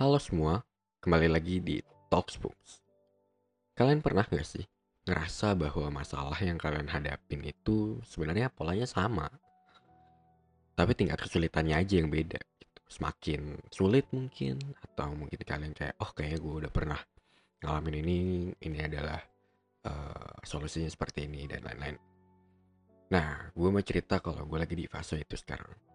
Halo 0.00 0.16
semua, 0.16 0.64
kembali 1.04 1.28
lagi 1.28 1.60
di 1.60 1.76
Talksbooks. 2.08 2.80
Kalian 3.76 4.00
pernah 4.00 4.24
gak 4.24 4.48
sih 4.48 4.64
ngerasa 5.04 5.52
bahwa 5.52 5.92
masalah 5.92 6.40
yang 6.40 6.56
kalian 6.56 6.88
hadapin 6.88 7.44
itu 7.44 8.00
sebenarnya 8.08 8.48
polanya 8.48 8.88
sama, 8.88 9.28
tapi 10.72 10.96
tingkat 10.96 11.20
kesulitannya 11.20 11.76
aja 11.76 12.00
yang 12.00 12.08
beda. 12.08 12.40
Gitu. 12.40 12.80
Semakin 12.88 13.60
sulit 13.68 14.08
mungkin, 14.08 14.56
atau 14.80 15.12
mungkin 15.12 15.36
kalian 15.36 15.76
kayak, 15.76 16.00
oh 16.00 16.16
kayaknya 16.16 16.38
gue 16.40 16.54
udah 16.64 16.72
pernah 16.72 17.00
ngalamin 17.60 18.00
ini, 18.00 18.18
ini 18.56 18.78
adalah 18.80 19.20
uh, 19.84 20.32
solusinya 20.40 20.88
seperti 20.88 21.28
ini 21.28 21.44
dan 21.44 21.60
lain-lain. 21.60 22.00
Nah, 23.12 23.52
gue 23.52 23.68
mau 23.68 23.84
cerita 23.84 24.16
kalau 24.24 24.48
gue 24.48 24.64
lagi 24.64 24.80
di 24.80 24.88
fase 24.88 25.20
itu 25.20 25.36
sekarang 25.36 25.89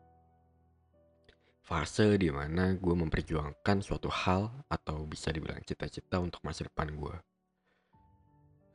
fase 1.66 2.21
di 2.21 2.29
mana 2.29 2.77
gue 2.77 2.95
memperjuangkan 2.95 3.81
suatu 3.81 4.05
hal 4.13 4.53
atau 4.70 5.02
bisa 5.09 5.34
dibilang 5.34 5.66
cita-cita 5.66 6.22
untuk 6.22 6.45
masa 6.45 6.70
depan 6.70 6.94
gue. 6.94 7.17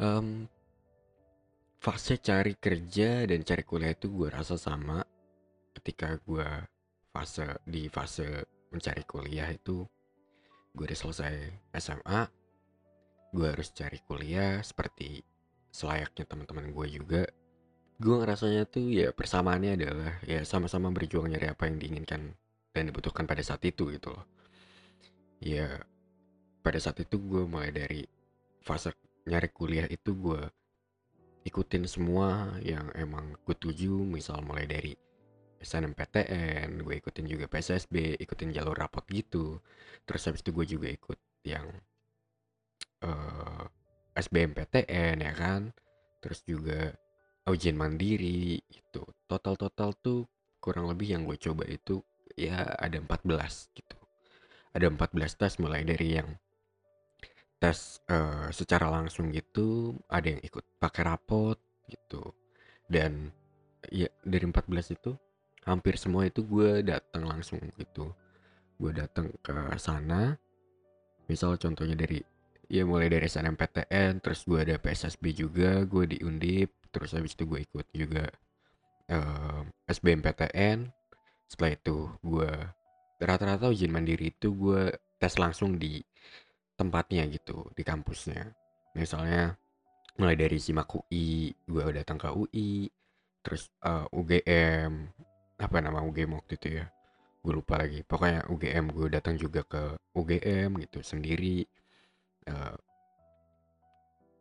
Um, 0.03 0.51
fase 1.79 2.19
cari 2.19 2.59
kerja 2.59 3.31
dan 3.31 3.47
cari 3.47 3.63
kuliah 3.63 3.95
itu 3.95 4.11
gue 4.11 4.29
rasa 4.29 4.59
sama 4.59 5.07
ketika 5.79 6.19
gue 6.27 6.45
fase 7.15 7.47
di 7.63 7.87
fase 7.87 8.45
mencari 8.75 9.07
kuliah 9.07 9.47
itu 9.49 9.87
gue 10.75 10.85
udah 10.85 10.99
selesai 10.99 11.35
SMA 11.79 12.23
gue 13.31 13.47
harus 13.47 13.71
cari 13.71 13.99
kuliah 14.03 14.59
seperti 14.67 15.23
selayaknya 15.71 16.27
teman-teman 16.27 16.75
gue 16.75 16.87
juga 16.91 17.23
gue 18.01 18.15
ngerasanya 18.19 18.67
tuh 18.67 18.91
ya 18.91 19.15
persamaannya 19.15 19.79
adalah 19.79 20.13
ya 20.27 20.43
sama-sama 20.43 20.91
berjuang 20.91 21.31
nyari 21.31 21.53
apa 21.53 21.71
yang 21.71 21.79
diinginkan 21.79 22.35
dan 22.71 22.91
dibutuhkan 22.91 23.27
pada 23.27 23.43
saat 23.43 23.63
itu 23.67 23.91
gitu 23.95 24.15
loh. 24.15 24.25
Ya 25.43 25.81
pada 26.61 26.77
saat 26.77 27.01
itu 27.01 27.17
gue 27.17 27.43
mulai 27.49 27.73
dari 27.73 28.05
fase 28.61 28.93
nyari 29.25 29.49
kuliah 29.53 29.89
itu 29.89 30.13
gue 30.13 30.41
ikutin 31.49 31.89
semua 31.89 32.53
yang 32.61 32.93
emang 32.93 33.33
gue 33.49 33.57
tuju 33.57 34.05
misal 34.05 34.45
mulai 34.45 34.69
dari 34.69 34.93
SNMPTN 35.61 36.81
gue 36.81 36.95
ikutin 37.01 37.27
juga 37.29 37.45
PSSB 37.49 38.17
ikutin 38.17 38.53
jalur 38.57 38.77
rapot 38.77 39.05
gitu. 39.13 39.61
Terus 40.09 40.23
habis 40.29 40.41
itu 40.41 40.51
gue 40.57 40.67
juga 40.67 40.89
ikut 40.89 41.19
yang 41.45 41.69
uh, 43.05 43.65
eh, 43.65 43.65
SBMPTN 44.17 45.21
ya 45.21 45.33
kan? 45.37 45.73
Terus 46.21 46.41
juga 46.49 46.93
ujian 47.49 47.77
mandiri 47.77 48.63
itu 48.69 49.03
total 49.27 49.59
total 49.59 49.91
tuh 50.01 50.29
kurang 50.61 50.87
lebih 50.89 51.17
yang 51.17 51.23
gue 51.25 51.37
coba 51.41 51.65
itu 51.67 52.01
ya 52.37 52.77
ada 52.79 52.97
14 52.99 53.77
gitu. 53.77 53.97
Ada 54.71 54.87
14 54.91 55.41
tes 55.41 55.53
mulai 55.59 55.83
dari 55.83 56.19
yang 56.21 56.29
tes 57.61 58.01
uh, 58.09 58.49
secara 58.55 58.89
langsung 58.89 59.29
gitu, 59.35 59.99
ada 60.09 60.33
yang 60.33 60.41
ikut 60.41 60.65
pakai 60.81 61.03
rapot 61.05 61.59
gitu. 61.91 62.33
Dan 62.87 63.31
ya 63.91 64.09
dari 64.23 64.45
14 64.47 64.97
itu 64.97 65.13
hampir 65.69 66.01
semua 66.01 66.25
itu 66.27 66.47
gue 66.47 66.81
datang 66.87 67.27
langsung 67.29 67.61
gitu. 67.77 68.15
Gue 68.81 68.93
datang 68.97 69.29
ke 69.45 69.53
sana. 69.77 70.39
Misal 71.29 71.61
contohnya 71.61 71.95
dari 71.95 72.19
ya 72.71 72.87
mulai 72.87 73.11
dari 73.11 73.27
SNMPTN, 73.27 74.23
terus 74.23 74.47
gue 74.47 74.63
ada 74.63 74.79
PSSB 74.79 75.35
juga, 75.35 75.83
gue 75.83 76.07
di 76.07 76.19
Undip, 76.23 76.71
terus 76.95 77.19
habis 77.19 77.35
itu 77.35 77.45
gue 77.45 77.67
ikut 77.67 77.87
juga 77.91 78.31
uh, 79.11 79.63
SBMPTN, 79.91 80.87
setelah 81.51 81.75
itu 81.75 81.97
gue 82.23 82.51
rata-rata 83.19 83.67
ujian 83.75 83.91
mandiri 83.91 84.31
itu 84.31 84.55
gue 84.55 84.95
tes 85.19 85.35
langsung 85.35 85.75
di 85.83 85.99
tempatnya 86.79 87.27
gitu 87.27 87.67
di 87.75 87.83
kampusnya. 87.83 88.55
Misalnya 88.95 89.59
mulai 90.15 90.39
dari 90.39 90.63
simak 90.63 90.95
UI 90.95 91.51
gue 91.67 91.83
datang 91.91 92.23
ke 92.23 92.31
UI 92.31 92.87
terus 93.43 93.75
uh, 93.83 94.07
eh, 94.07 94.17
UGM 94.17 94.93
apa 95.59 95.77
nama 95.83 96.07
UGM 96.07 96.39
waktu 96.39 96.55
itu 96.55 96.69
ya? 96.79 96.87
Gue 97.43 97.53
lupa 97.59 97.83
lagi. 97.83 98.07
Pokoknya 98.07 98.47
UGM 98.47 98.87
gue 98.95 99.07
datang 99.11 99.35
juga 99.35 99.67
ke 99.67 99.99
UGM 100.15 100.79
gitu 100.87 101.03
sendiri 101.03 101.67
uh, 102.47 102.79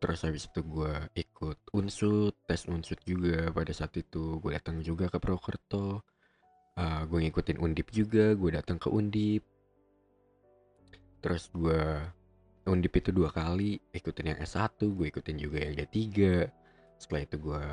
terus 0.00 0.24
habis 0.24 0.48
itu 0.48 0.64
gue 0.64 0.94
ikut 1.12 1.58
unsut 1.76 2.32
tes 2.48 2.64
unsut 2.70 3.02
juga 3.02 3.50
pada 3.50 3.74
saat 3.74 3.98
itu. 3.98 4.38
Gue 4.38 4.54
datang 4.54 4.78
juga 4.80 5.10
ke 5.10 5.18
Prokerto 5.18 6.06
uh, 6.80 6.82
eh, 6.82 7.00
gue 7.04 7.18
ngikutin 7.28 7.58
undip 7.60 7.92
juga 7.92 8.32
gue 8.32 8.50
datang 8.56 8.80
ke 8.80 8.88
undip. 8.88 9.44
Terus 11.20 11.52
gue 11.52 12.00
undip 12.64 12.92
itu 12.96 13.12
dua 13.12 13.28
kali 13.28 13.76
ikutin 13.92 14.32
yang 14.32 14.38
S1 14.40 14.80
gue 14.80 15.06
ikutin 15.12 15.36
juga 15.36 15.58
yang 15.60 15.74
D3 15.76 15.98
setelah 17.00 17.22
itu 17.24 17.36
gue 17.36 17.64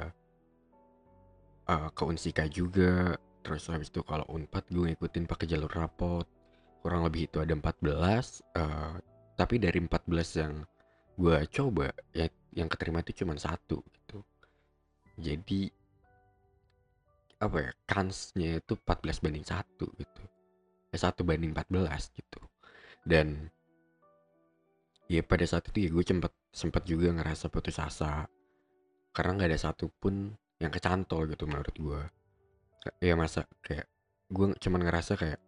uh, 1.71 1.89
ke 1.95 2.03
Unsika 2.03 2.43
juga. 2.51 3.15
Terus 3.43 3.71
habis 3.71 3.87
itu 3.87 4.03
kalau 4.03 4.27
Unpad 4.27 4.67
gue 4.67 4.91
ngikutin 4.91 5.23
pakai 5.23 5.47
jalur 5.47 5.71
rapot. 5.71 6.27
Kurang 6.83 7.07
lebih 7.07 7.31
itu 7.31 7.39
ada 7.39 7.51
14 7.55 7.63
uh, 7.63 7.95
eh, 8.59 8.93
tapi 9.39 9.55
dari 9.59 9.79
14 9.79 10.41
yang 10.43 10.53
gue 11.17 11.37
coba 11.49 11.89
ya 12.13 12.29
yang 12.53 12.69
keterima 12.69 13.01
itu 13.01 13.23
cuma 13.23 13.37
satu 13.37 13.81
gitu. 13.85 14.19
Jadi 15.17 15.76
apa 17.37 17.57
ya 17.69 17.71
kansnya 17.85 18.57
itu 18.57 18.73
14 18.73 19.21
banding 19.21 19.45
satu 19.45 19.85
gitu. 19.97 20.23
Eh, 20.89 20.99
satu 20.99 21.21
banding 21.21 21.53
14 21.53 22.09
gitu. 22.17 22.41
Dan 23.05 23.49
ya 25.07 25.21
pada 25.23 25.45
saat 25.45 25.69
itu 25.71 25.87
ya 25.87 25.89
gue 25.93 26.03
sempat 26.03 26.33
sempat 26.49 26.83
juga 26.89 27.13
ngerasa 27.13 27.53
putus 27.53 27.77
asa. 27.77 28.25
Karena 29.13 29.37
nggak 29.37 29.49
ada 29.53 29.59
satupun 29.69 30.33
yang 30.57 30.73
kecantol 30.73 31.29
gitu 31.29 31.45
menurut 31.45 31.75
gue. 31.77 32.01
Ya 33.01 33.13
masa 33.13 33.45
kayak 33.61 33.85
gue 34.33 34.57
cuman 34.57 34.81
ngerasa 34.83 35.13
kayak 35.15 35.39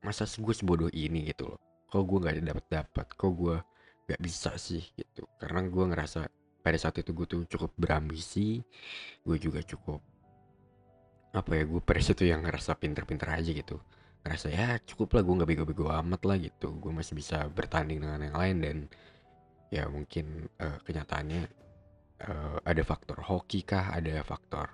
masa 0.00 0.24
gue 0.24 0.54
sebodoh 0.54 0.90
ini 0.94 1.34
gitu 1.34 1.50
loh. 1.50 1.60
Kok 1.90 2.02
gue 2.06 2.18
nggak 2.22 2.34
dapat 2.46 2.66
dapat 2.70 3.06
kok 3.18 3.32
gue 3.34 3.56
nggak 4.06 4.20
bisa 4.22 4.54
sih 4.54 4.82
gitu? 4.94 5.26
Karena 5.42 5.66
gue 5.66 5.84
ngerasa 5.90 6.39
pada 6.60 6.76
saat 6.76 7.00
itu 7.00 7.10
gue 7.16 7.26
tuh 7.26 7.40
cukup 7.48 7.72
berambisi 7.76 8.60
gue 9.24 9.36
juga 9.40 9.64
cukup 9.64 10.00
apa 11.30 11.50
ya 11.54 11.62
gue 11.62 11.80
pada 11.82 12.00
situ 12.02 12.26
yang 12.26 12.42
ngerasa 12.42 12.74
pinter-pinter 12.74 13.28
aja 13.30 13.50
gitu. 13.54 13.78
Ngerasa 14.26 14.46
ya 14.50 14.76
cukup 14.82 15.16
lah 15.16 15.22
gue 15.22 15.34
nggak 15.40 15.50
bego-bego 15.50 15.86
amat 15.88 16.20
lah 16.26 16.36
gitu. 16.42 16.74
Gue 16.76 16.90
masih 16.90 17.14
bisa 17.14 17.46
bertanding 17.46 18.02
dengan 18.02 18.20
yang 18.20 18.36
lain 18.36 18.56
dan 18.60 18.76
ya 19.70 19.86
mungkin 19.86 20.50
uh, 20.58 20.82
kenyataannya 20.82 21.42
uh, 22.26 22.58
ada 22.66 22.82
faktor 22.82 23.22
hoki 23.22 23.62
kah 23.62 23.94
ada 23.94 24.18
faktor 24.26 24.66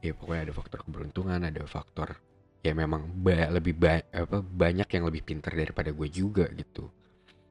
ya 0.00 0.16
pokoknya 0.16 0.48
ada 0.48 0.54
faktor 0.56 0.80
keberuntungan 0.88 1.44
ada 1.44 1.60
faktor 1.68 2.16
ya 2.64 2.72
memang 2.72 3.20
ba 3.20 3.52
lebih 3.52 3.76
ba 3.76 4.00
apa 4.00 4.40
banyak 4.40 4.88
yang 4.88 5.04
lebih 5.04 5.22
pinter 5.28 5.52
daripada 5.52 5.92
gue 5.92 6.08
juga 6.08 6.48
gitu. 6.56 6.88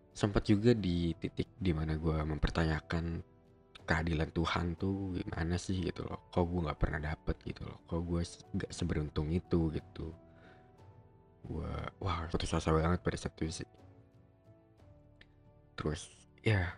Sempat 0.10 0.50
juga 0.50 0.74
di 0.74 1.14
titik 1.16 1.54
di 1.56 1.72
mana 1.72 1.96
gue 1.96 2.18
mempertanyakan 2.26 3.22
keadilan 3.90 4.30
Tuhan 4.30 4.78
tuh 4.78 5.18
gimana 5.18 5.58
sih 5.58 5.82
gitu 5.82 6.06
loh? 6.06 6.30
Kok 6.30 6.46
gue 6.46 6.62
nggak 6.70 6.80
pernah 6.80 7.02
dapet 7.02 7.36
gitu 7.42 7.66
loh? 7.66 7.82
Kok 7.90 8.02
gue 8.06 8.22
nggak 8.62 8.70
seberuntung 8.70 9.34
itu 9.34 9.74
gitu? 9.74 10.14
Gue 11.42 11.74
wah 11.98 12.30
putus 12.30 12.54
asa 12.54 12.70
banget 12.70 13.02
pada 13.02 13.18
saat 13.18 13.34
itu 13.42 13.66
sih. 13.66 13.70
Terus 15.74 16.06
ya 16.46 16.70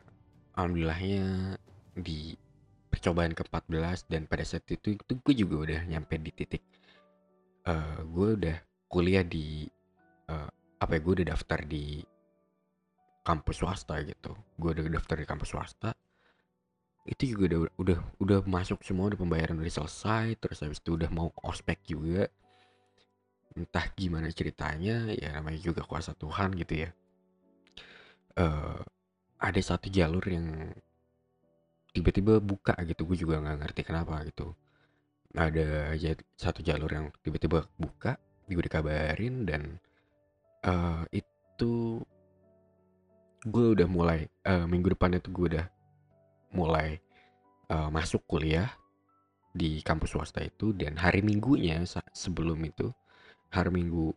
alhamdulillahnya 0.55 1.59
di 1.99 2.39
percobaan 2.87 3.35
ke-14 3.35 4.07
dan 4.07 4.23
pada 4.31 4.47
saat 4.47 4.63
itu 4.71 4.95
itu 4.95 5.13
gue 5.19 5.35
juga 5.35 5.55
udah 5.67 5.81
nyampe 5.91 6.15
di 6.15 6.31
titik 6.31 6.63
uh, 7.67 7.99
gue 8.07 8.29
udah 8.39 8.57
kuliah 8.87 9.23
di 9.27 9.67
uh, 10.31 10.47
apa 10.79 10.91
ya 10.95 10.99
gue 11.03 11.13
udah 11.19 11.27
daftar 11.35 11.59
di 11.67 11.99
kampus 13.21 13.61
swasta 13.61 13.99
gitu. 14.01 14.31
Gue 14.55 14.73
udah 14.73 14.87
daftar 14.87 15.19
di 15.19 15.27
kampus 15.27 15.51
swasta 15.51 15.91
itu 17.01 17.33
juga 17.33 17.57
udah 17.57 17.59
udah 17.81 17.99
udah 18.21 18.39
masuk 18.45 18.85
semua 18.85 19.09
udah 19.09 19.17
pembayaran 19.17 19.57
udah 19.57 19.73
selesai 19.73 20.37
terus 20.37 20.61
habis 20.61 20.77
itu 20.77 20.93
udah 20.93 21.09
mau 21.09 21.33
ospek 21.41 21.81
juga. 21.85 22.29
Entah 23.57 23.85
gimana 23.97 24.31
ceritanya 24.31 25.11
ya 25.11 25.33
namanya 25.35 25.59
juga 25.59 25.81
kuasa 25.83 26.13
Tuhan 26.13 26.53
gitu 26.55 26.87
ya. 26.87 26.89
Uh, 28.37 28.79
ada 29.41 29.59
satu 29.59 29.89
jalur 29.91 30.23
yang 30.29 30.71
tiba-tiba 31.91 32.39
buka 32.39 32.77
gitu 32.87 33.03
gue 33.03 33.17
juga 33.19 33.41
nggak 33.41 33.57
ngerti 33.65 33.81
kenapa 33.83 34.21
gitu. 34.23 34.53
Ada 35.33 35.95
aja 35.95 36.15
satu 36.37 36.61
jalur 36.61 36.91
yang 36.91 37.05
tiba-tiba 37.25 37.65
buka 37.75 38.15
gue 38.51 38.63
dikabarin 38.67 39.47
dan 39.47 39.79
uh, 40.67 41.03
itu 41.11 42.03
gue 43.41 43.65
udah 43.73 43.87
mulai 43.89 44.29
uh, 44.45 44.67
minggu 44.69 44.93
depan 44.93 45.17
itu 45.17 45.31
gue 45.33 45.45
udah 45.57 45.65
mulai 46.51 46.99
uh, 47.71 47.89
masuk 47.91 48.23
kuliah 48.27 48.71
di 49.51 49.83
kampus 49.83 50.15
swasta 50.15 50.39
itu 50.43 50.71
dan 50.71 50.95
hari 50.95 51.19
minggunya 51.19 51.83
sebelum 52.15 52.59
itu 52.63 52.87
hari 53.51 53.71
minggu 53.71 54.15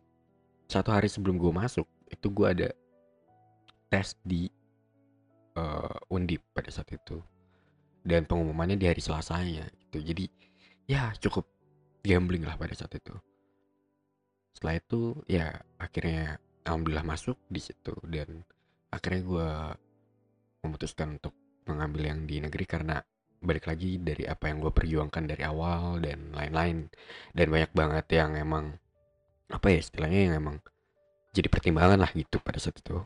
satu 0.71 0.95
hari 0.95 1.11
sebelum 1.11 1.35
gue 1.35 1.51
masuk 1.51 1.87
itu 2.07 2.27
gue 2.31 2.47
ada 2.47 2.69
tes 3.91 4.15
di 4.23 4.47
uh, 5.59 6.11
Undip 6.11 6.41
pada 6.55 6.71
saat 6.71 6.87
itu 6.95 7.19
dan 8.05 8.23
pengumumannya 8.23 8.77
di 8.77 8.85
hari 8.85 9.01
Selasanya 9.01 9.65
gitu. 9.87 9.97
Jadi 10.01 10.25
ya 10.85 11.11
cukup 11.17 11.45
gambling 12.05 12.45
lah 12.45 12.55
pada 12.55 12.73
saat 12.77 12.93
itu. 12.95 13.13
Setelah 14.55 14.75
itu 14.79 15.01
ya 15.27 15.51
akhirnya 15.81 16.39
alhamdulillah 16.63 17.03
masuk 17.03 17.35
di 17.51 17.59
situ 17.59 17.93
dan 18.07 18.45
akhirnya 18.93 19.21
gue 19.25 19.49
memutuskan 20.63 21.19
untuk 21.19 21.35
mengambil 21.65 22.13
yang 22.13 22.19
di 22.25 22.41
negeri 22.41 22.65
karena 22.69 23.01
balik 23.45 23.69
lagi 23.69 24.01
dari 24.01 24.25
apa 24.25 24.49
yang 24.49 24.57
gue 24.63 24.73
perjuangkan 24.73 25.23
dari 25.29 25.43
awal 25.45 26.01
dan 26.01 26.33
lain-lain. 26.33 26.89
Dan 27.33 27.47
banyak 27.51 27.71
banget 27.75 28.05
yang 28.17 28.33
emang 28.37 28.77
apa 29.49 29.67
ya 29.69 29.77
istilahnya 29.81 30.19
yang 30.29 30.35
emang 30.41 30.57
jadi 31.35 31.51
pertimbangan 31.51 32.01
lah 32.01 32.11
gitu 32.15 32.41
pada 32.41 32.57
saat 32.57 32.81
itu. 32.81 32.97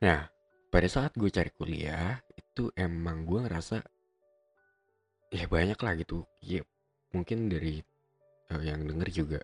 Nah 0.00 0.30
pada 0.72 0.88
saat 0.88 1.12
gue 1.12 1.28
cari 1.28 1.52
kuliah 1.52 2.16
itu 2.32 2.72
emang 2.72 3.28
gue 3.28 3.44
ngerasa 3.44 3.84
ya 5.28 5.44
banyak 5.48 5.76
lah 5.76 5.92
gitu. 6.00 6.24
Ya 6.40 6.64
mungkin 7.12 7.52
dari 7.52 7.84
uh, 8.48 8.62
yang 8.64 8.88
denger 8.88 9.08
juga 9.12 9.40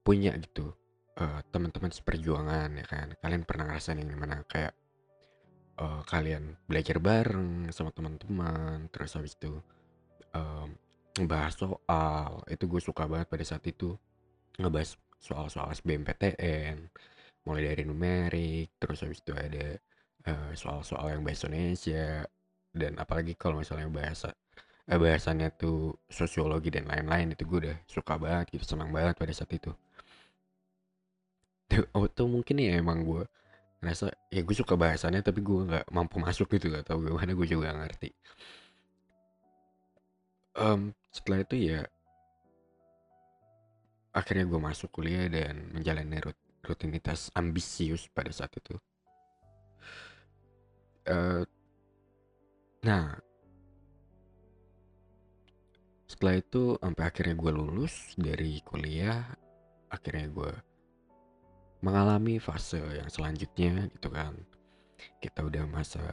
punya 0.00 0.32
gitu 0.40 0.72
uh, 1.20 1.44
teman-teman 1.52 1.92
seperjuangan 1.92 2.72
ya 2.80 2.86
kan. 2.88 3.12
Kalian 3.20 3.44
pernah 3.44 3.68
ngerasain 3.68 4.00
yang 4.00 4.08
gimana? 4.08 4.40
Kayak 4.48 4.72
uh, 5.80 6.02
kalian 6.04 6.54
belajar 6.68 7.00
bareng 7.00 7.72
sama 7.72 7.90
teman-teman 7.90 8.86
terus 8.92 9.16
habis 9.16 9.34
itu 9.34 9.56
um, 10.36 10.68
ngebahas 11.16 11.54
soal 11.56 12.44
itu 12.46 12.64
gue 12.68 12.80
suka 12.84 13.08
banget 13.08 13.26
pada 13.26 13.44
saat 13.44 13.64
itu 13.66 13.96
ngebahas 14.60 14.94
soal-soal 15.20 15.72
SBMPTN 15.72 16.76
mulai 17.48 17.72
dari 17.72 17.82
numerik 17.88 18.76
terus 18.76 19.02
habis 19.02 19.24
itu 19.24 19.32
ada 19.32 19.80
uh, 20.28 20.52
soal-soal 20.52 21.16
yang 21.16 21.24
bahasa 21.24 21.48
Indonesia 21.48 22.24
dan 22.70 22.92
apalagi 23.00 23.34
kalau 23.34 23.58
misalnya 23.58 23.88
bahasa 23.90 24.30
uh, 24.86 24.98
bahasannya 25.00 25.48
tuh 25.56 25.96
sosiologi 26.06 26.70
dan 26.70 26.86
lain-lain 26.86 27.32
itu 27.34 27.42
gue 27.48 27.58
udah 27.68 27.76
suka 27.88 28.14
banget 28.20 28.54
gitu 28.54 28.76
senang 28.76 28.92
banget 28.92 29.16
pada 29.16 29.32
saat 29.34 29.50
itu. 29.56 29.72
Oh 31.94 32.06
tuh 32.10 32.26
mungkin 32.26 32.58
ya 32.58 32.82
emang 32.82 33.06
gue 33.06 33.22
ngerasa 33.80 34.12
ya 34.28 34.40
gue 34.44 34.56
suka 34.56 34.76
bahasannya 34.76 35.24
tapi 35.24 35.40
gue 35.40 35.60
nggak 35.68 35.86
mampu 35.88 36.20
masuk 36.20 36.52
gitu 36.52 36.68
gak 36.68 36.84
tau 36.84 37.00
gimana 37.00 37.32
gue 37.32 37.46
juga 37.48 37.72
gak 37.72 37.78
ngerti. 37.84 38.08
Um, 40.60 40.92
setelah 41.08 41.40
itu 41.46 41.56
ya 41.56 41.80
akhirnya 44.12 44.44
gue 44.50 44.60
masuk 44.60 44.90
kuliah 44.92 45.26
dan 45.30 45.70
menjalani 45.72 46.18
rut 46.20 46.38
rutinitas 46.60 47.32
ambisius 47.32 48.04
pada 48.12 48.28
saat 48.28 48.52
itu. 48.60 48.76
Uh, 51.08 51.42
nah 52.84 53.16
setelah 56.04 56.36
itu 56.36 56.76
sampai 56.76 57.04
akhirnya 57.08 57.34
gue 57.38 57.52
lulus 57.54 58.12
dari 58.20 58.60
kuliah 58.60 59.24
akhirnya 59.88 60.28
gue 60.28 60.52
mengalami 61.80 62.36
fase 62.40 62.80
yang 62.80 63.08
selanjutnya 63.08 63.88
gitu 63.92 64.08
kan. 64.12 64.36
Kita 65.20 65.44
udah 65.44 65.64
masa 65.68 66.04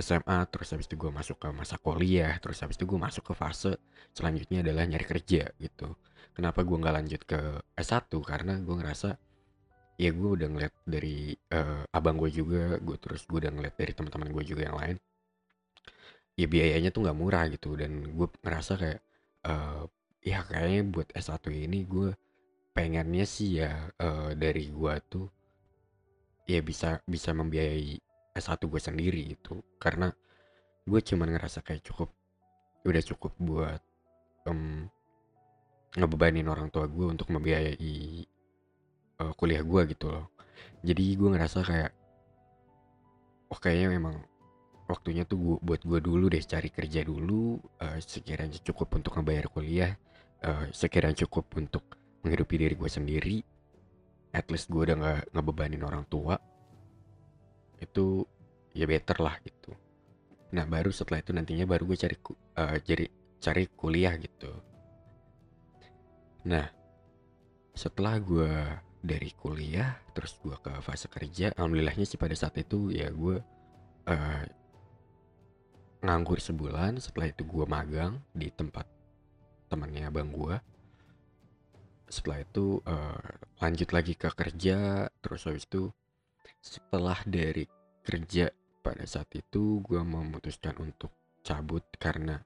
SMA 0.00 0.38
terus 0.48 0.72
habis 0.72 0.88
itu 0.88 0.96
gue 0.96 1.12
masuk 1.12 1.36
ke 1.36 1.48
masa 1.52 1.76
kuliah 1.76 2.32
terus 2.40 2.64
habis 2.64 2.80
itu 2.80 2.88
gue 2.88 2.96
masuk 2.96 3.30
ke 3.30 3.34
fase 3.36 3.76
selanjutnya 4.16 4.64
adalah 4.64 4.88
nyari 4.88 5.06
kerja 5.06 5.52
gitu. 5.60 5.94
Kenapa 6.32 6.64
gue 6.64 6.76
nggak 6.78 6.94
lanjut 6.96 7.22
ke 7.28 7.40
S1 7.76 8.08
karena 8.24 8.56
gue 8.62 8.74
ngerasa 8.80 9.18
ya 10.00 10.10
gue 10.16 10.30
udah 10.32 10.48
ngeliat 10.48 10.74
dari 10.88 11.36
uh, 11.52 11.84
abang 11.92 12.16
gue 12.16 12.32
juga 12.32 12.80
gue 12.80 12.96
terus 12.96 13.28
gue 13.28 13.38
udah 13.44 13.52
ngeliat 13.52 13.76
dari 13.76 13.92
teman-teman 13.92 14.32
gue 14.32 14.44
juga 14.48 14.62
yang 14.64 14.78
lain 14.80 14.96
ya 16.40 16.46
biayanya 16.48 16.88
tuh 16.88 17.04
nggak 17.04 17.18
murah 17.18 17.44
gitu. 17.52 17.76
Dan 17.76 18.16
gue 18.16 18.28
ngerasa 18.40 18.72
kayak 18.80 19.00
uh, 19.44 19.84
ya 20.24 20.44
kayaknya 20.48 20.80
buat 20.88 21.08
S1 21.12 21.44
ini 21.52 21.84
gue 21.84 22.16
pengennya 22.80 23.28
sih 23.28 23.60
ya 23.60 23.92
uh, 24.00 24.32
dari 24.32 24.72
gua 24.72 24.96
tuh 25.04 25.28
ya 26.48 26.64
bisa 26.64 27.04
bisa 27.04 27.36
membiayai 27.36 28.00
S1 28.32 28.56
gue 28.64 28.80
sendiri 28.80 29.20
gitu. 29.36 29.60
Karena 29.76 30.08
gue 30.88 31.00
cuman 31.04 31.28
ngerasa 31.36 31.60
kayak 31.60 31.84
cukup 31.84 32.08
udah 32.88 33.02
cukup 33.04 33.32
buat 33.36 33.82
um, 34.48 34.88
ngebebanin 35.92 36.48
orang 36.48 36.72
tua 36.72 36.88
gue 36.88 37.04
untuk 37.04 37.28
membiayai 37.28 38.24
uh, 39.20 39.32
kuliah 39.36 39.60
gue 39.60 39.82
gitu 39.92 40.08
loh. 40.08 40.32
Jadi 40.80 41.04
gue 41.20 41.28
ngerasa 41.28 41.60
kayak 41.60 41.92
oh 43.52 43.60
kayaknya 43.60 44.00
memang 44.00 44.16
waktunya 44.88 45.28
tuh 45.28 45.36
gua, 45.36 45.56
buat 45.60 45.84
gue 45.84 46.00
dulu 46.00 46.32
deh 46.32 46.40
cari 46.40 46.72
kerja 46.72 47.04
dulu 47.04 47.60
uh, 47.60 47.98
sekiranya 48.00 48.56
cukup 48.64 48.96
untuk 48.96 49.20
ngebayar 49.20 49.46
kuliah 49.52 49.92
uh, 50.42 50.66
sekiranya 50.72 51.26
cukup 51.26 51.46
untuk 51.60 51.99
menghidupi 52.22 52.54
diri 52.60 52.74
gue 52.76 52.90
sendiri 52.90 53.36
at 54.30 54.46
least 54.52 54.70
gue 54.70 54.82
udah 54.86 54.96
gak 54.96 55.22
ngebebanin 55.34 55.82
orang 55.82 56.06
tua 56.06 56.38
itu 57.80 58.22
ya 58.76 58.86
better 58.86 59.18
lah 59.18 59.34
gitu. 59.42 59.72
Nah 60.54 60.68
baru 60.68 60.92
setelah 60.94 61.24
itu 61.24 61.32
nantinya 61.34 61.66
baru 61.66 61.88
gue 61.88 61.98
cari 61.98 62.16
uh, 62.60 62.76
jadi 62.84 63.08
cari 63.40 63.64
kuliah 63.72 64.14
gitu. 64.20 64.52
Nah 66.46 66.68
setelah 67.74 68.20
gue 68.20 68.52
dari 69.00 69.32
kuliah 69.32 69.96
terus 70.12 70.36
gue 70.44 70.52
ke 70.60 70.72
fase 70.84 71.08
kerja 71.08 71.56
alhamdulillahnya 71.56 72.04
sih 72.04 72.20
pada 72.20 72.36
saat 72.36 72.60
itu 72.60 72.92
ya 72.92 73.08
gue 73.08 73.40
uh, 74.06 74.44
nganggur 76.04 76.36
sebulan 76.36 77.00
setelah 77.00 77.32
itu 77.32 77.48
gue 77.48 77.64
magang 77.64 78.20
di 78.36 78.52
tempat 78.52 78.84
temannya 79.72 80.04
abang 80.04 80.28
gue 80.28 80.56
setelah 82.10 82.42
itu 82.42 82.82
uh, 82.84 83.22
lanjut 83.62 83.88
lagi 83.94 84.18
ke 84.18 84.28
kerja 84.34 85.06
terus 85.22 85.46
habis 85.46 85.64
itu 85.64 85.94
setelah 86.60 87.16
dari 87.24 87.64
kerja 88.04 88.50
pada 88.82 89.04
saat 89.06 89.28
itu 89.36 89.80
gue 89.84 90.02
memutuskan 90.02 90.76
untuk 90.82 91.12
cabut 91.46 91.84
karena 91.96 92.40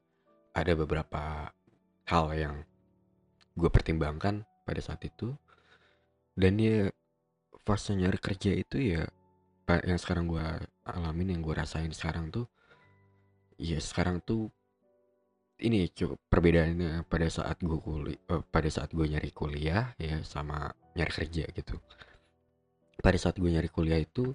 ada 0.55 0.73
beberapa 0.79 1.51
hal 2.07 2.27
yang 2.37 2.57
gue 3.55 3.71
pertimbangkan 3.71 4.47
pada 4.67 4.81
saat 4.83 5.03
itu. 5.07 5.35
Dan 6.35 6.59
ya 6.59 6.91
fase 7.63 7.95
nyari 7.95 8.19
kerja 8.19 8.51
itu 8.55 8.77
ya 8.99 9.03
yang 9.87 9.97
sekarang 9.97 10.29
gue 10.29 10.47
alamin 10.85 11.39
yang 11.39 11.41
gue 11.41 11.55
rasain 11.57 11.89
sekarang 11.95 12.29
tuh 12.29 12.45
ya 13.57 13.79
sekarang 13.81 14.21
tuh 14.21 14.51
ini 15.63 15.87
cukup 15.95 16.19
perbedaannya 16.27 17.07
pada 17.07 17.31
saat 17.31 17.63
gue 17.63 17.79
kuliah 17.79 18.19
uh, 18.33 18.43
pada 18.43 18.67
saat 18.67 18.91
gue 18.91 19.07
nyari 19.07 19.31
kuliah 19.31 19.95
ya 20.01 20.19
sama 20.27 20.75
nyari 20.99 21.13
kerja 21.15 21.47
gitu. 21.55 21.79
Pada 22.99 23.19
saat 23.21 23.39
gue 23.39 23.47
nyari 23.47 23.71
kuliah 23.71 24.03
itu 24.03 24.35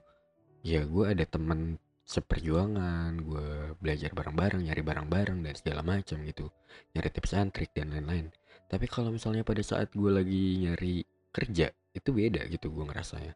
ya 0.64 0.84
gue 0.88 1.06
ada 1.08 1.28
temen 1.28 1.76
seperjuangan 2.10 3.22
gue 3.22 3.78
belajar 3.78 4.10
bareng-bareng 4.16 4.66
nyari 4.66 4.82
bareng-bareng 4.82 5.40
dan 5.44 5.54
segala 5.60 5.82
macam 5.84 6.24
gitu. 6.24 6.48
Nyari 6.96 7.10
tips 7.12 7.36
and 7.36 7.52
trik 7.52 7.76
dan 7.76 7.92
lain-lain. 7.92 8.32
Tapi 8.70 8.86
kalau 8.88 9.12
misalnya 9.12 9.44
pada 9.44 9.62
saat 9.66 9.92
gue 9.92 10.10
lagi 10.10 10.62
nyari 10.64 11.04
kerja 11.36 11.70
itu 11.94 12.10
beda 12.16 12.48
gitu 12.48 12.72
gue 12.72 12.86
ngerasanya. 12.88 13.34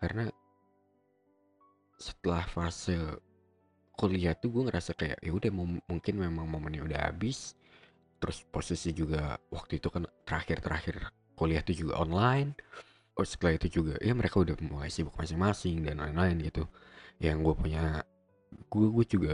Karena 0.00 0.28
setelah 2.00 2.44
fase 2.48 2.96
kuliah 4.00 4.32
tuh 4.32 4.48
gue 4.48 4.62
ngerasa 4.64 4.96
kayak 4.96 5.20
ya 5.20 5.28
udah 5.36 5.52
mungkin 5.84 6.14
memang 6.16 6.48
momennya 6.48 6.88
udah 6.88 7.00
habis. 7.12 7.52
Terus 8.16 8.40
posisi 8.48 8.96
juga 8.96 9.36
waktu 9.52 9.76
itu 9.76 9.92
kan 9.92 10.08
terakhir-terakhir 10.24 11.12
kuliah 11.36 11.60
tuh 11.60 11.76
juga 11.76 12.00
online. 12.00 12.56
Oh 13.20 13.26
setelah 13.28 13.60
itu 13.60 13.68
juga 13.80 14.00
ya 14.00 14.16
mereka 14.16 14.40
udah 14.40 14.56
mulai 14.64 14.88
sibuk 14.88 15.12
masing-masing 15.20 15.84
dan 15.84 16.00
lain-lain 16.00 16.40
gitu. 16.48 16.64
Yang 17.20 17.36
gue 17.44 17.54
punya 17.60 17.84
gue 18.72 18.88
gue 18.88 19.04
juga 19.04 19.32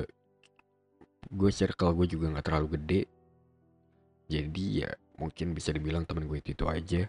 gue 1.30 1.50
circle 1.54 1.94
gue 1.94 2.06
juga 2.10 2.34
nggak 2.34 2.46
terlalu 2.50 2.68
gede. 2.74 3.02
Jadi 4.26 4.82
ya 4.82 4.90
mungkin 5.22 5.54
bisa 5.54 5.70
dibilang 5.70 6.02
temen 6.02 6.26
gue 6.26 6.42
itu, 6.42 6.58
itu 6.58 6.66
aja. 6.66 7.06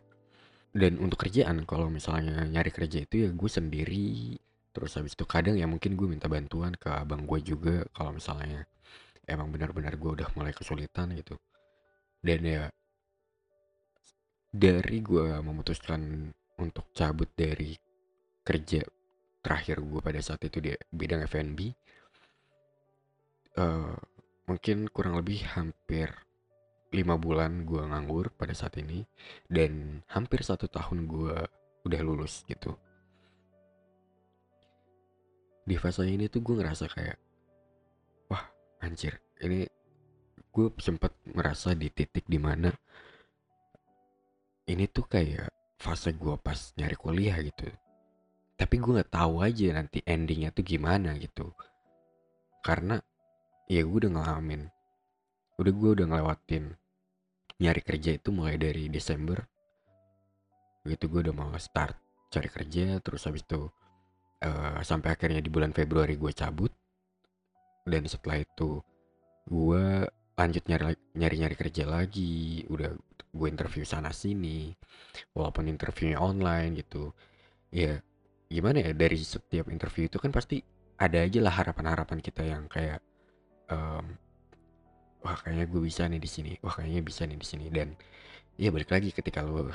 Dan 0.69 1.01
untuk 1.01 1.25
kerjaan 1.25 1.65
kalau 1.65 1.89
misalnya 1.89 2.45
nyari 2.45 2.69
kerja 2.69 3.01
itu 3.01 3.25
ya 3.25 3.29
gue 3.33 3.49
sendiri 3.49 4.37
terus 4.77 4.93
habis 4.93 5.17
itu 5.17 5.25
kadang 5.25 5.57
ya 5.57 5.65
mungkin 5.65 5.97
gue 5.97 6.05
minta 6.05 6.29
bantuan 6.29 6.77
ke 6.77 6.85
abang 6.85 7.25
gue 7.25 7.41
juga 7.41 7.81
kalau 7.97 8.13
misalnya 8.13 8.69
emang 9.25 9.49
benar-benar 9.49 9.97
gue 9.97 10.21
udah 10.21 10.29
mulai 10.37 10.53
kesulitan 10.53 11.17
gitu. 11.17 11.33
Dan 12.21 12.45
ya 12.45 12.69
dari 14.53 15.01
gue 15.01 15.41
memutuskan 15.41 16.29
untuk 16.61 16.93
cabut 16.93 17.33
dari 17.33 17.73
kerja 18.45 18.85
terakhir 19.41 19.81
gue 19.81 19.97
pada 19.97 20.21
saat 20.21 20.45
itu 20.45 20.61
di 20.61 20.71
bidang 20.93 21.25
F&B 21.25 21.73
uh, 23.57 23.97
mungkin 24.45 24.87
kurang 24.93 25.17
lebih 25.17 25.41
hampir 25.57 26.13
lima 26.93 27.19
bulan 27.19 27.67
gue 27.67 27.83
nganggur 27.83 28.31
pada 28.31 28.55
saat 28.55 28.79
ini 28.79 29.03
dan 29.51 30.01
hampir 30.13 30.45
satu 30.45 30.71
tahun 30.71 31.09
gue 31.09 31.35
udah 31.83 32.01
lulus 32.05 32.47
gitu 32.47 32.79
di 35.67 35.75
fase 35.75 36.07
ini 36.07 36.31
tuh 36.31 36.39
gue 36.39 36.55
ngerasa 36.55 36.87
kayak 36.87 37.17
wah 38.31 38.43
anjir 38.79 39.19
ini 39.43 39.67
gue 40.47 40.67
sempat 40.79 41.11
merasa 41.27 41.75
di 41.75 41.91
titik 41.91 42.23
di 42.25 42.39
mana 42.39 42.71
ini 44.71 44.87
tuh 44.87 45.03
kayak 45.05 45.51
fase 45.75 46.15
gue 46.15 46.35
pas 46.39 46.57
nyari 46.75 46.95
kuliah 46.97 47.37
gitu. 47.39 47.67
Tapi 48.57 48.75
gue 48.81 48.91
nggak 48.99 49.13
tahu 49.13 49.45
aja 49.45 49.77
nanti 49.77 50.01
endingnya 50.01 50.49
tuh 50.49 50.65
gimana 50.65 51.13
gitu. 51.21 51.53
Karena 52.65 52.97
ya 53.69 53.83
gue 53.83 53.97
udah 54.07 54.11
ngalamin 54.11 54.63
udah 55.59 55.73
gue 55.73 55.89
udah 55.99 56.05
ngelewatin 56.07 56.71
nyari 57.59 57.81
kerja 57.83 58.15
itu 58.15 58.29
mulai 58.31 58.55
dari 58.55 58.87
Desember 58.87 59.43
gitu 60.87 61.11
gue 61.11 61.27
udah 61.27 61.35
mau 61.35 61.51
start 61.59 61.97
cari 62.31 62.47
kerja 62.47 63.01
terus 63.03 63.27
habis 63.27 63.43
itu 63.43 63.67
uh, 64.43 64.79
sampai 64.83 65.13
akhirnya 65.15 65.41
di 65.41 65.49
bulan 65.49 65.73
Februari 65.73 66.19
gue 66.19 66.31
cabut. 66.33 66.73
Dan 67.87 68.03
setelah 68.05 68.43
itu 68.43 68.83
gue 69.47 69.85
lanjut 70.37 70.63
nyari 70.67 70.93
nyari 71.15 71.35
nyari 71.41 71.55
kerja 71.55 71.83
lagi. 71.87 72.65
Udah 72.67 72.91
gue 73.37 73.47
interview 73.47 73.85
sana 73.85 74.09
sini 74.11 74.73
walaupun 75.33 75.69
interviewnya 75.71 76.19
online 76.19 76.83
gitu. 76.83 77.13
Ya 77.71 78.01
gimana 78.47 78.79
ya 78.83 78.91
dari 78.95 79.19
setiap 79.19 79.67
interview 79.71 80.07
itu 80.07 80.19
kan 80.19 80.31
pasti 80.31 80.63
ada 80.97 81.21
aja 81.21 81.39
lah 81.43 81.53
harapan-harapan 81.53 82.19
kita 82.23 82.41
yang 82.47 82.65
kayak 82.71 83.03
um, 83.69 84.17
wah 85.21 85.37
kayaknya 85.43 85.65
gue 85.69 85.81
bisa 85.81 86.05
nih 86.09 86.21
di 86.21 86.29
sini. 86.29 86.51
Wah 86.59 86.75
kayaknya 86.75 87.01
bisa 87.05 87.23
nih 87.23 87.39
di 87.39 87.47
sini. 87.47 87.65
Dan 87.71 87.95
ya 88.57 88.69
balik 88.73 88.91
lagi 88.91 89.13
ketika 89.13 89.45
lo 89.45 89.69
uh, 89.69 89.71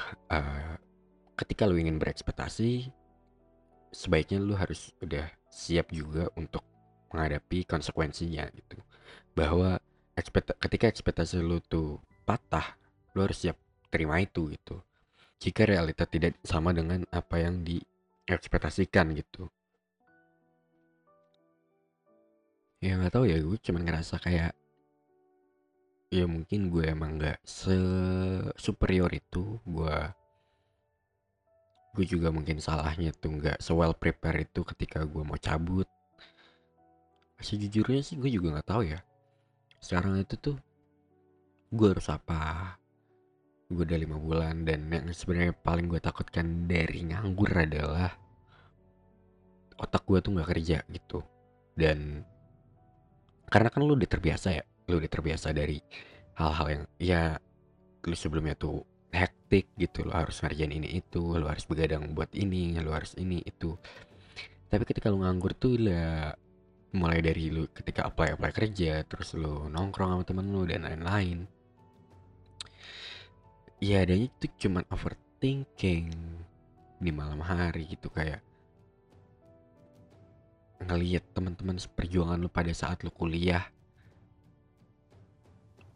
ketika 1.38 1.64
lo 1.64 1.78
ingin 1.78 1.96
berekspektasi 1.96 3.01
sebaiknya 3.92 4.40
lo 4.40 4.56
harus 4.56 4.90
udah 5.04 5.28
siap 5.52 5.92
juga 5.92 6.32
untuk 6.34 6.64
menghadapi 7.12 7.68
konsekuensinya 7.68 8.48
gitu. 8.56 8.80
Bahwa 9.36 9.78
ekspekt 10.16 10.56
ketika 10.56 10.88
ekspektasi 10.88 11.44
lo 11.44 11.60
tuh 11.60 12.00
patah 12.24 12.74
lo 13.12 13.28
harus 13.28 13.44
siap 13.44 13.60
terima 13.92 14.18
itu 14.18 14.48
gitu. 14.48 14.80
Jika 15.36 15.68
realita 15.68 16.08
tidak 16.08 16.40
sama 16.42 16.72
dengan 16.72 17.04
apa 17.12 17.36
yang 17.36 17.60
diekspektasikan 17.60 19.12
gitu. 19.12 19.52
Ya 22.82 22.98
nggak 22.98 23.14
tahu 23.14 23.30
ya 23.30 23.38
gue 23.38 23.58
cuman 23.62 23.86
ngerasa 23.86 24.18
kayak 24.18 24.56
ya 26.12 26.24
mungkin 26.26 26.68
gue 26.68 26.84
emang 26.88 27.16
nggak 27.16 27.40
se 27.46 27.76
superior 28.58 29.08
itu 29.14 29.56
gue 29.64 29.96
gue 31.92 32.04
juga 32.08 32.32
mungkin 32.32 32.56
salahnya 32.56 33.12
tuh 33.12 33.36
nggak 33.36 33.60
se 33.60 33.72
well 33.76 33.92
prepare 33.92 34.48
itu 34.48 34.64
ketika 34.64 35.04
gue 35.04 35.20
mau 35.20 35.36
cabut. 35.36 35.84
Sejujurnya 37.42 38.00
sih 38.00 38.16
gue 38.16 38.32
juga 38.32 38.56
nggak 38.56 38.68
tahu 38.68 38.82
ya. 38.88 39.00
Sekarang 39.76 40.16
itu 40.16 40.34
tuh 40.40 40.56
gue 41.68 41.88
harus 41.92 42.08
apa? 42.08 42.74
Gue 43.68 43.84
udah 43.84 43.98
lima 44.00 44.16
bulan 44.16 44.64
dan 44.64 44.88
yang 44.88 45.12
sebenarnya 45.12 45.52
paling 45.52 45.88
gue 45.88 46.00
takutkan 46.00 46.64
dari 46.64 47.12
nganggur 47.12 47.52
adalah 47.52 48.12
otak 49.76 50.04
gue 50.08 50.18
tuh 50.24 50.32
nggak 50.32 50.48
kerja 50.48 50.80
gitu. 50.88 51.20
Dan 51.76 52.24
karena 53.52 53.68
kan 53.68 53.84
lu 53.84 53.92
udah 54.00 54.08
terbiasa 54.08 54.48
ya 54.56 54.64
lu 54.88 54.96
udah 54.96 55.10
terbiasa 55.12 55.52
dari 55.52 55.76
hal-hal 56.40 56.66
yang 56.72 56.84
ya 56.96 57.22
lu 58.08 58.16
sebelumnya 58.16 58.56
tuh 58.56 58.80
hektik 59.12 59.68
gitu 59.76 60.08
lo 60.08 60.16
harus 60.16 60.40
ngerjain 60.40 60.72
ini 60.72 60.88
itu 60.98 61.36
lo 61.36 61.46
harus 61.46 61.68
begadang 61.68 62.16
buat 62.16 62.32
ini 62.32 62.80
lo 62.80 62.96
harus 62.96 63.12
ini 63.20 63.44
itu. 63.44 63.76
Tapi 64.72 64.82
ketika 64.88 65.12
lu 65.12 65.20
nganggur 65.20 65.52
tuh 65.52 65.76
lah 65.76 66.32
mulai 66.96 67.20
dari 67.20 67.52
lu 67.52 67.68
ketika 67.72 68.08
apply 68.08 68.36
apply 68.36 68.52
kerja 68.52 69.04
terus 69.04 69.36
lu 69.36 69.68
nongkrong 69.68 70.16
sama 70.16 70.24
temen 70.24 70.48
lu 70.48 70.64
dan 70.64 70.88
lain-lain. 70.88 71.44
Ya 73.82 74.00
adanya 74.00 74.32
itu 74.32 74.46
cuman 74.68 74.88
overthinking 74.88 76.08
di 77.02 77.10
malam 77.10 77.42
hari 77.44 77.84
gitu 77.90 78.08
kayak 78.08 78.40
ngelihat 80.82 81.22
teman-teman 81.36 81.78
seperjuangan 81.78 82.38
lu 82.40 82.48
pada 82.48 82.70
saat 82.72 83.02
lu 83.04 83.10
kuliah 83.12 83.66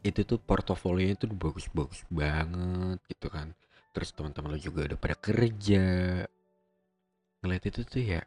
itu 0.07 0.23
tuh 0.23 0.39
portofolionya 0.39 1.19
tuh 1.19 1.35
bagus-bagus 1.35 2.07
banget 2.09 2.99
gitu 3.11 3.27
kan. 3.29 3.53
Terus 3.91 4.13
teman-teman 4.15 4.55
lo 4.55 4.59
juga 4.61 4.87
udah 4.87 4.99
pada 4.99 5.17
kerja. 5.19 5.85
Ngeliat 7.43 7.65
itu 7.67 7.81
tuh 7.83 8.03
ya 8.03 8.23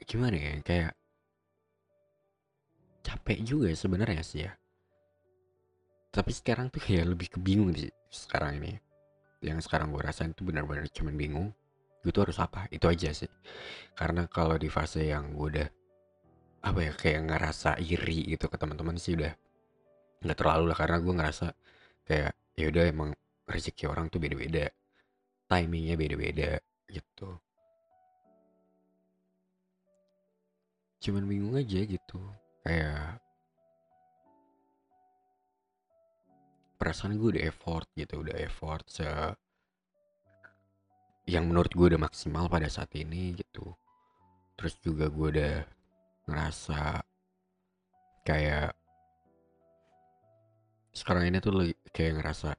gimana 0.00 0.34
ya 0.34 0.52
kayak 0.64 0.92
capek 3.04 3.38
juga 3.44 3.70
ya 3.70 3.76
sebenarnya 3.76 4.22
sih 4.24 4.40
ya. 4.48 4.52
Tapi 6.10 6.32
sekarang 6.34 6.74
tuh 6.74 6.82
kayak 6.82 7.06
lebih 7.14 7.30
kebingung 7.30 7.70
sih 7.76 7.92
sekarang 8.10 8.58
ini. 8.58 8.74
Yang 9.40 9.70
sekarang 9.70 9.94
gue 9.94 10.02
rasain 10.02 10.34
tuh 10.34 10.44
benar-benar 10.48 10.90
cuman 10.90 11.14
bingung 11.16 11.48
gue 12.00 12.10
tuh 12.10 12.28
harus 12.28 12.40
apa? 12.40 12.66
Itu 12.72 12.88
aja 12.88 13.12
sih. 13.12 13.30
Karena 13.94 14.26
kalau 14.26 14.56
di 14.56 14.72
fase 14.72 15.04
yang 15.06 15.36
gue 15.36 15.46
udah 15.46 15.68
apa 16.60 16.80
ya 16.84 16.92
kayak 16.92 17.20
ngerasa 17.28 17.80
iri 17.80 18.36
gitu 18.36 18.48
ke 18.52 18.56
teman-teman 18.60 19.00
sih 19.00 19.16
udah 19.16 19.32
nggak 20.20 20.38
terlalu 20.38 20.64
lah 20.70 20.76
karena 20.78 20.96
gue 21.00 21.14
ngerasa 21.16 21.46
kayak 22.04 22.32
ya 22.56 22.64
udah 22.68 22.84
emang 22.92 23.10
rezeki 23.48 23.84
orang 23.88 24.06
tuh 24.12 24.20
beda-beda 24.20 24.68
timingnya 25.50 25.94
beda-beda 25.98 26.60
gitu. 26.86 27.28
Cuman 31.00 31.24
bingung 31.24 31.56
aja 31.56 31.80
gitu 31.80 32.20
kayak 32.60 33.18
perasaan 36.76 37.16
gue 37.16 37.36
udah 37.36 37.44
effort 37.48 37.88
gitu 37.96 38.20
udah 38.20 38.36
effort 38.40 38.84
se 38.88 39.04
yang 41.28 41.46
menurut 41.48 41.72
gue 41.72 41.86
udah 41.94 42.00
maksimal 42.00 42.48
pada 42.48 42.68
saat 42.68 42.92
ini 42.96 43.36
gitu. 43.36 43.72
Terus 44.56 44.74
juga 44.84 45.08
gue 45.08 45.28
udah 45.40 45.56
ngerasa 46.28 47.04
kayak 48.24 48.76
sekarang 50.90 51.30
ini 51.30 51.38
tuh 51.38 51.54
lagi 51.54 51.74
kayak 51.94 52.20
ngerasa 52.20 52.50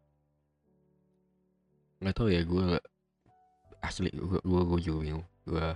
nggak 2.02 2.16
tahu 2.18 2.34
ya 2.34 2.42
gue 2.42 2.82
asli 3.82 4.10
gue 4.10 4.40
gue, 4.42 4.62
gue 4.66 4.80
juga 4.82 5.00
bingung. 5.06 5.26
Gue 5.46 5.68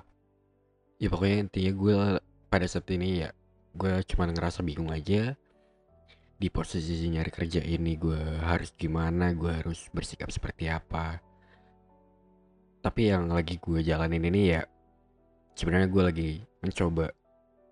ya 1.01 1.07
pokoknya 1.11 1.37
intinya 1.45 1.71
gue 1.75 1.95
pada 2.49 2.65
saat 2.65 2.87
ini 2.89 3.25
ya 3.25 3.29
gue 3.75 3.93
cuma 4.07 4.25
ngerasa 4.31 4.63
bingung 4.63 4.89
aja 4.89 5.35
di 6.35 6.47
posisi 6.51 7.07
nyari 7.11 7.31
kerja 7.31 7.59
ini 7.63 7.95
gue 7.99 8.19
harus 8.43 8.71
gimana 8.75 9.35
gue 9.35 9.51
harus 9.51 9.89
bersikap 9.91 10.31
seperti 10.31 10.71
apa. 10.71 11.19
Tapi 12.81 13.01
yang 13.09 13.29
lagi 13.33 13.57
gue 13.57 13.81
jalanin 13.81 14.23
ini 14.29 14.41
ya 14.53 14.61
sebenarnya 15.57 15.89
gue 15.89 16.03
lagi 16.03 16.29
mencoba 16.61 17.09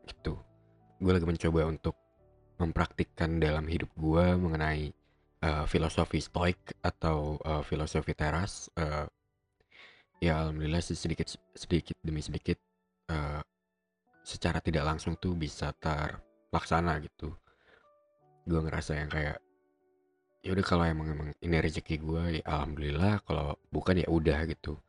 gitu 0.07 0.39
gue 1.03 1.11
lagi 1.11 1.27
mencoba 1.27 1.67
untuk 1.67 1.95
mempraktikkan 2.61 3.41
dalam 3.41 3.65
hidup 3.65 3.89
gue 3.97 4.25
mengenai 4.37 4.93
uh, 5.43 5.65
filosofi 5.65 6.21
stoik 6.21 6.77
atau 6.85 7.41
uh, 7.43 7.61
filosofi 7.65 8.13
teras 8.13 8.69
uh, 8.77 9.05
ya 10.23 10.39
alhamdulillah 10.39 10.79
sedikit 10.79 11.27
sedikit 11.51 11.97
demi 11.99 12.23
sedikit 12.23 12.55
uh, 13.11 13.43
secara 14.23 14.63
tidak 14.63 14.87
langsung 14.87 15.19
tuh 15.19 15.35
bisa 15.35 15.75
terlaksana 15.75 17.03
gitu. 17.03 17.35
Gue 18.47 18.59
ngerasa 18.63 18.95
yang 18.95 19.11
kayak 19.11 19.37
ya 20.43 20.51
udah 20.51 20.65
kalau 20.65 20.83
emang 20.87 21.07
emang 21.11 21.29
ini 21.43 21.55
rezeki 21.59 21.95
gue 21.99 22.23
ya 22.39 22.43
alhamdulillah 22.47 23.19
kalau 23.27 23.59
bukan 23.67 23.99
ya 23.99 24.07
udah 24.07 24.47
gitu. 24.47 24.79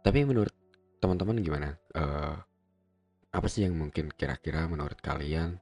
Tapi 0.00 0.24
menurut 0.24 0.52
teman-teman 1.00 1.36
gimana? 1.44 1.76
Uh, 1.92 2.36
apa 3.30 3.46
sih 3.46 3.62
yang 3.68 3.76
mungkin 3.76 4.10
kira-kira 4.16 4.66
menurut 4.66 4.98
kalian 4.98 5.60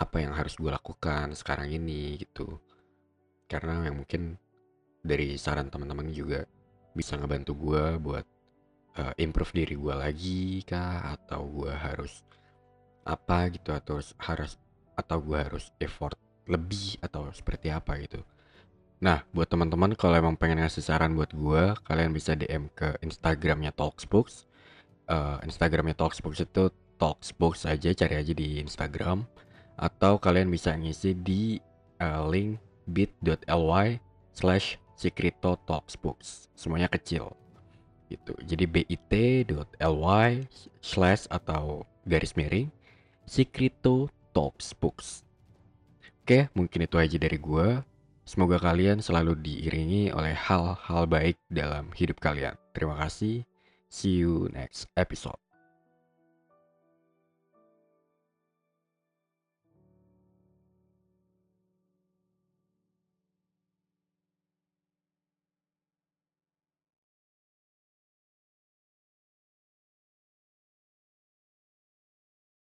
apa 0.00 0.16
yang 0.24 0.32
harus 0.32 0.56
gue 0.56 0.72
lakukan 0.72 1.36
sekarang 1.36 1.68
ini 1.76 2.16
gitu. 2.16 2.56
Karena 3.44 3.84
yang 3.84 4.00
mungkin 4.00 4.40
dari 5.04 5.36
saran 5.36 5.68
teman-teman 5.68 6.08
juga 6.08 6.48
bisa 6.96 7.20
ngebantu 7.20 7.52
gue 7.54 7.84
buat 8.00 8.26
uh, 8.96 9.14
improve 9.20 9.52
diri 9.52 9.74
gue 9.76 9.94
lagi 9.94 10.64
kah? 10.64 11.12
Atau 11.14 11.62
gue 11.62 11.72
harus 11.72 12.24
apa 13.04 13.52
gitu? 13.52 13.76
Atau 13.76 14.00
harus 14.00 14.56
atau 14.96 15.18
gue 15.20 15.38
harus 15.38 15.68
effort 15.76 16.16
lebih? 16.48 16.96
Atau 17.04 17.28
seperti 17.36 17.68
apa 17.68 18.00
gitu? 18.00 18.24
Nah 19.04 19.20
buat 19.36 19.48
teman-teman 19.52 19.92
kalau 19.96 20.16
emang 20.16 20.36
pengen 20.40 20.64
ngasih 20.64 20.84
saran 20.84 21.12
buat 21.12 21.32
gue 21.32 21.76
kalian 21.84 22.12
bisa 22.16 22.36
DM 22.36 22.72
ke 22.72 23.00
Instagramnya 23.00 23.72
Talksbox 23.72 24.50
uh, 25.10 25.38
Instagramnya 25.42 25.98
Talksbox 25.98 26.46
itu 26.46 26.70
Talksbox 26.96 27.66
aja 27.66 27.90
cari 27.96 28.14
aja 28.20 28.32
di 28.32 28.62
Instagram 28.62 29.26
atau 29.80 30.20
kalian 30.20 30.52
bisa 30.52 30.76
ngisi 30.76 31.16
di 31.16 31.56
uh, 32.04 32.28
link 32.28 32.60
bit.ly 32.84 33.96
slash 34.36 34.76
Secreto 34.92 35.56
Talksbooks. 35.64 36.52
Semuanya 36.52 36.92
kecil. 36.92 37.32
Gitu. 38.12 38.36
Jadi 38.44 38.64
bit.ly 38.68 40.30
slash 40.84 41.24
atau 41.32 41.88
garis 42.04 42.36
miring 42.36 42.68
Secreto 43.24 44.12
Talksbooks. 44.36 45.24
Oke, 46.20 46.52
mungkin 46.52 46.84
itu 46.84 47.00
aja 47.00 47.16
dari 47.16 47.40
gue. 47.40 47.80
Semoga 48.28 48.60
kalian 48.60 49.02
selalu 49.02 49.34
diiringi 49.40 50.12
oleh 50.14 50.36
hal-hal 50.36 51.08
baik 51.08 51.40
dalam 51.50 51.90
hidup 51.96 52.20
kalian. 52.22 52.54
Terima 52.76 52.94
kasih. 53.00 53.42
See 53.90 54.22
you 54.22 54.46
next 54.54 54.86
episode. 54.94 55.49